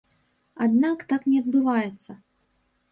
[0.65, 2.21] Аднак так не адбываецца.